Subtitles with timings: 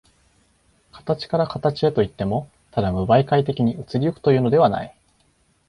[0.91, 4.97] 形から形へといっても、ただ無媒介的に移り行くというのではない。